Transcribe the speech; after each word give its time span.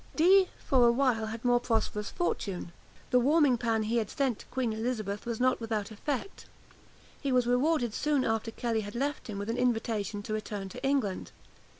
Dee, 0.15 0.47
for 0.57 0.87
a 0.87 0.91
while, 0.91 1.27
had 1.27 1.45
more 1.45 1.59
prosperous 1.59 2.09
fortune. 2.09 2.71
The 3.11 3.19
warming 3.19 3.59
pan 3.59 3.83
he 3.83 3.97
had 3.97 4.09
sent 4.09 4.39
to 4.39 4.45
Queen 4.47 4.73
Elizabeth 4.73 5.27
was 5.27 5.39
not 5.39 5.61
without 5.61 5.91
effect. 5.91 6.47
He 7.21 7.31
was 7.31 7.45
rewarded 7.45 7.93
soon 7.93 8.25
after 8.25 8.49
Kelly 8.49 8.81
had 8.81 8.95
left 8.95 9.27
him 9.27 9.37
with 9.37 9.51
an 9.51 9.57
invitation 9.57 10.23
to 10.23 10.33
return 10.33 10.69
to 10.69 10.83
England. 10.83 11.31